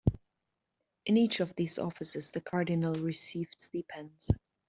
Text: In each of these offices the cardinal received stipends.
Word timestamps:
In 1.05 1.15
each 1.15 1.41
of 1.41 1.53
these 1.53 1.77
offices 1.77 2.31
the 2.31 2.41
cardinal 2.41 2.95
received 2.95 3.53
stipends. 3.59 4.31